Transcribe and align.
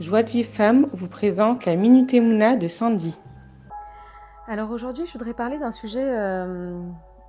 Joie 0.00 0.22
de 0.22 0.28
Vive 0.28 0.46
Femme 0.46 0.86
vous 0.92 1.08
présente 1.08 1.64
la 1.64 1.74
Minute 1.74 2.14
Emouna 2.14 2.54
de 2.54 2.68
Sandy. 2.68 3.18
Alors 4.46 4.70
aujourd'hui, 4.70 5.06
je 5.06 5.12
voudrais 5.12 5.34
parler 5.34 5.58
d'un 5.58 5.72
sujet 5.72 6.04
euh, 6.04 6.80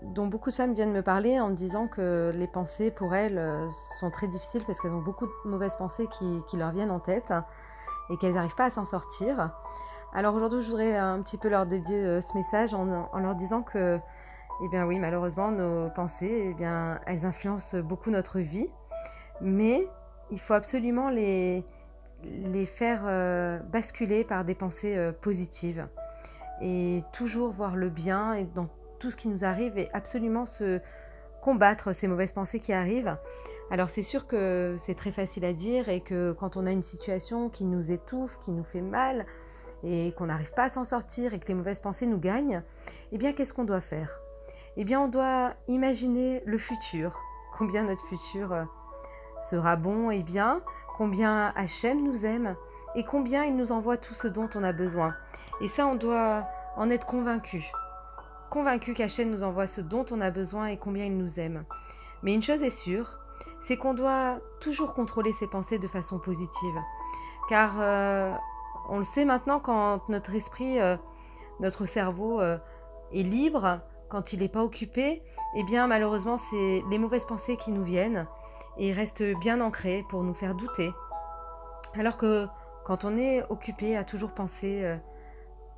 dont 0.04 0.28
beaucoup 0.28 0.52
de 0.52 0.56
femmes 0.56 0.74
viennent 0.76 0.94
me 0.94 1.02
parler 1.02 1.40
en 1.40 1.50
disant 1.50 1.88
que 1.88 2.32
les 2.36 2.46
pensées 2.46 2.92
pour 2.92 3.16
elles 3.16 3.40
euh, 3.40 3.68
sont 4.00 4.12
très 4.12 4.28
difficiles 4.28 4.62
parce 4.68 4.80
qu'elles 4.80 4.94
ont 4.94 5.02
beaucoup 5.02 5.26
de 5.26 5.50
mauvaises 5.50 5.76
pensées 5.78 6.06
qui, 6.12 6.58
leur 6.58 6.70
viennent 6.70 6.92
en 6.92 7.00
tête 7.00 7.34
et 8.12 8.18
qu'elles 8.18 8.36
n'arrivent 8.36 8.56
pas 8.56 8.66
à 8.66 8.70
s'en 8.70 8.86
sortir. 8.86 9.50
Alors 10.14 10.36
aujourd'hui, 10.36 10.62
je 10.62 10.68
voudrais 10.68 10.96
un 10.96 11.24
petit 11.24 11.38
peu 11.38 11.50
leur 11.50 11.66
dédier 11.66 11.98
euh, 11.98 12.22
ce 12.22 12.36
message 12.36 12.76
en, 12.76 12.86
leur 13.18 13.34
disant 13.34 13.64
que, 13.64 13.98
eh 14.64 14.68
bien 14.70 14.86
oui, 14.86 15.00
malheureusement, 15.00 15.50
nos 15.50 15.90
pensées, 15.90 16.50
eh 16.52 16.54
bien, 16.54 17.00
elles 17.08 17.26
influencent 17.26 17.80
beaucoup 17.80 18.12
notre 18.12 18.38
vie, 18.38 18.70
mais 19.42 19.88
il 20.30 20.40
faut 20.40 20.54
absolument 20.54 21.10
les, 21.10 21.66
les 22.24 22.66
faire 22.66 23.04
euh, 23.06 23.60
basculer 23.60 24.24
par 24.24 24.46
des 24.46 24.56
pensées 24.56 25.12
positives 25.22 25.88
et 26.62 27.02
toujours 27.14 27.52
voir 27.52 27.76
le 27.76 27.90
bien 27.90 28.34
et 28.34 28.44
dans 28.44 28.68
tout 29.00 29.12
ce 29.12 29.16
qui 29.16 29.30
nous 29.30 29.46
arrive 29.46 29.78
et 29.78 29.88
absolument 29.94 30.46
se 30.46 30.82
combattre 31.42 31.94
ces 31.94 32.08
mauvaises 32.08 32.34
pensées 32.34 32.60
qui 32.60 32.74
arrivent. 32.74 33.18
Alors 33.72 33.90
c'est 33.90 34.02
sûr 34.02 34.28
que 34.28 34.76
c'est 34.80 34.96
très 34.96 35.12
facile 35.12 35.46
à 35.46 35.54
dire 35.54 35.90
et 35.90 36.02
que 36.02 36.34
quand 36.34 36.58
on 36.58 36.66
a 36.66 36.72
une 36.72 36.82
situation 36.82 37.50
qui 37.50 37.66
nous 37.66 37.92
étouffe, 37.92 38.40
qui 38.40 38.52
nous 38.52 38.64
fait 38.64 38.82
mal 38.82 39.26
et 39.84 40.14
qu'on 40.18 40.26
n'arrive 40.26 40.52
pas 40.52 40.64
à 40.64 40.70
s'en 40.70 40.84
sortir 40.84 41.34
et 41.34 41.40
que 41.40 41.48
les 41.48 41.54
mauvaises 41.54 41.80
pensées 41.80 42.08
nous 42.08 42.20
gagnent, 42.20 42.64
eh 43.12 43.18
bien 43.18 43.32
qu'est-ce 43.32 43.54
qu'on 43.54 43.64
doit 43.64 43.82
faire? 43.82 44.22
Eh 44.76 44.84
bien 44.84 45.00
on 45.00 45.08
doit 45.08 45.54
imaginer 45.68 46.42
le 46.46 46.58
futur, 46.58 47.20
combien 47.58 47.84
notre 47.84 48.06
futur 48.06 48.54
euh, 48.54 48.64
sera 49.42 49.76
bon 49.76 50.10
et 50.10 50.24
bien, 50.24 50.62
combien 51.00 51.52
Hachem 51.56 52.04
nous 52.04 52.28
aime 52.28 52.56
et 52.94 53.04
combien 53.04 53.46
il 53.46 53.56
nous 53.56 53.72
envoie 53.72 53.98
tout 53.98 54.14
ce 54.14 54.28
dont 54.28 54.50
on 54.54 54.64
a 54.64 54.74
besoin. 54.74 55.16
Et 55.62 55.68
ça 55.68 55.88
on 55.88 55.96
doit 55.96 56.46
en 56.78 56.92
être 56.92 57.08
convaincu 57.08 57.72
convaincu 58.50 58.94
qu'Hachem 58.94 59.30
nous 59.30 59.44
envoie 59.44 59.68
ce 59.68 59.82
dont 59.82 60.06
on 60.12 60.22
a 60.22 60.32
besoin 60.32 60.68
et 60.68 60.78
combien 60.78 61.06
il 61.06 61.18
nous 61.18 61.40
aime. 61.40 61.64
Mais 62.24 62.34
une 62.34 62.44
chose 62.44 62.62
est 62.62 62.70
sûre, 62.70 63.20
c'est 63.62 63.78
qu'on 63.78 63.94
doit 63.94 64.40
toujours 64.60 64.94
contrôler 64.94 65.32
ses 65.32 65.48
pensées 65.48 65.80
de 65.80 65.88
façon 65.88 66.20
positive. 66.20 66.76
Car 67.48 67.76
euh, 67.80 68.34
on 68.90 68.98
le 68.98 69.04
sait 69.04 69.26
maintenant, 69.26 69.60
quand 69.60 70.08
notre 70.10 70.34
esprit, 70.36 70.80
euh, 70.80 70.98
notre 71.60 71.86
cerveau 71.86 72.42
euh, 72.42 72.58
est 73.14 73.24
libre, 73.24 73.80
quand 74.10 74.34
il 74.34 74.40
n'est 74.40 74.50
pas 74.50 74.64
occupé, 74.64 75.22
eh 75.56 75.64
bien 75.64 75.88
malheureusement 75.88 76.38
c'est 76.38 76.84
les 76.90 76.98
mauvaises 76.98 77.26
pensées 77.26 77.58
qui 77.58 77.72
nous 77.72 77.84
viennent 77.84 78.28
et 78.78 78.92
restent 78.92 79.24
bien 79.40 79.62
ancrées 79.62 80.04
pour 80.10 80.24
nous 80.24 80.34
faire 80.34 80.56
douter. 80.56 80.92
Alors 81.98 82.18
que 82.18 82.48
quand 82.86 83.06
on 83.06 83.18
est 83.18 83.44
occupé 83.50 83.96
à 83.96 84.04
toujours 84.04 84.32
penser 84.32 84.98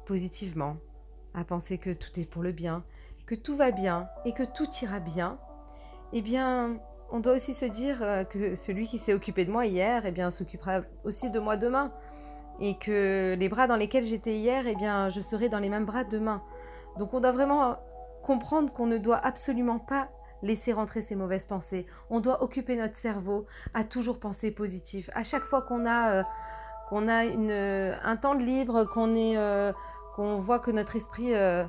positivement, 0.06 0.78
à 1.34 1.44
penser 1.44 1.78
que 1.78 1.92
tout 1.92 2.20
est 2.20 2.26
pour 2.26 2.44
le 2.44 2.52
bien, 2.52 2.84
que 3.26 3.36
tout 3.36 3.56
va 3.56 3.72
bien 3.72 4.08
et 4.26 4.34
que 4.34 4.44
tout 4.44 4.68
ira 4.82 5.00
bien, 5.00 5.38
eh 6.14 6.22
bien, 6.22 6.78
on 7.12 7.20
doit 7.20 7.34
aussi 7.34 7.54
se 7.54 7.66
dire 7.66 8.04
euh, 8.04 8.24
que 8.24 8.56
celui 8.56 8.88
qui 8.88 8.98
s'est 8.98 9.14
occupé 9.14 9.46
de 9.46 9.52
moi 9.52 9.66
hier, 9.66 10.06
eh 10.06 10.12
bien, 10.12 10.32
s'occupera 10.32 10.82
aussi 11.04 11.30
de 11.30 11.40
moi 11.40 11.58
demain. 11.58 11.92
Et 12.60 12.78
que 12.78 13.36
les 13.40 13.50
bras 13.50 13.68
dans 13.68 13.76
lesquels 13.76 14.04
j'étais 14.04 14.36
hier, 14.36 14.68
eh 14.68 14.76
bien, 14.76 15.10
je 15.10 15.22
serai 15.22 15.50
dans 15.50 15.60
les 15.60 15.70
mêmes 15.70 15.86
bras 15.86 16.04
demain. 16.04 16.44
Donc 17.00 17.14
on 17.14 17.22
doit 17.22 17.32
vraiment 17.32 17.78
comprendre 18.22 18.72
qu'on 18.74 18.88
ne 18.88 18.98
doit 18.98 19.18
absolument 19.18 19.80
pas 19.80 20.10
laisser 20.42 20.74
rentrer 20.74 21.02
ces 21.02 21.16
mauvaises 21.16 21.46
pensées. 21.46 21.86
On 22.10 22.20
doit 22.20 22.44
occuper 22.44 22.76
notre 22.76 22.96
cerveau 22.96 23.46
à 23.74 23.84
toujours 23.84 24.20
penser 24.20 24.52
positif. 24.52 25.10
À 25.14 25.24
chaque 25.24 25.44
fois 25.44 25.62
qu'on 25.62 25.86
a, 25.86 26.12
euh, 26.12 26.24
a 26.92 27.26
une, 27.26 27.52
un 27.52 28.18
temps 28.18 28.36
de 28.36 28.44
libre, 28.44 28.86
qu'on 28.86 29.16
euh, 29.16 29.72
voit 30.18 30.60
que 30.60 30.72
notre 30.72 30.96
esprit 30.96 31.34
euh, 31.34 31.64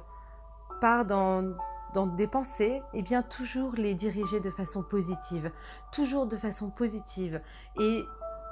part 0.81 1.05
dans, 1.05 1.55
dans 1.95 2.07
des 2.07 2.27
pensées, 2.27 2.83
eh 2.95 3.03
bien 3.03 3.23
toujours 3.23 3.75
les 3.77 3.95
diriger 3.95 4.41
de 4.41 4.51
façon 4.51 4.83
positive, 4.83 5.51
toujours 5.93 6.27
de 6.27 6.37
façon 6.37 6.71
positive. 6.71 7.41
Et 7.79 8.05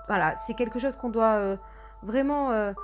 voilà, 0.06 0.36
c'est 0.36 0.54
quelque 0.54 0.78
chose 0.78 0.96
qu'on 0.96 1.10
doit 1.10 1.56
vraiment 2.02 2.74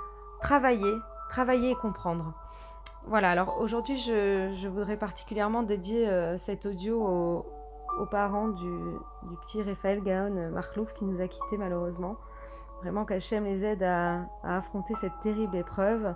travailler, 0.41 0.93
travailler 1.29 1.71
et 1.71 1.75
comprendre. 1.75 2.33
Voilà, 3.09 3.31
alors 3.31 3.57
aujourd'hui, 3.59 3.97
je, 3.97 4.67
voudrais 4.67 4.97
particulièrement 4.97 5.63
dédier 5.63 6.35
cet 6.37 6.65
audio 6.65 7.45
aux, 7.99 8.05
parents 8.11 8.49
du, 8.49 8.69
petit 9.45 9.63
Raphaël 9.63 10.03
Gaon 10.03 10.51
Marlouf 10.51 10.93
qui 10.93 11.05
nous 11.05 11.21
a 11.21 11.27
quittés 11.27 11.57
malheureusement. 11.57 12.17
Vraiment 12.81 13.05
qu'Hachem 13.05 13.45
les 13.45 13.65
aide 13.65 13.83
à 13.83 14.27
affronter 14.43 14.93
cette 14.95 15.17
terrible 15.21 15.55
épreuve. 15.55 16.13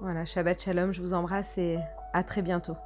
Voilà, 0.00 0.24
Shabbat 0.24 0.60
Shalom, 0.60 0.92
je 0.92 1.00
vous 1.00 1.14
embrasse 1.14 1.56
et 1.58 1.78
à 2.12 2.22
très 2.22 2.42
bientôt. 2.42 2.76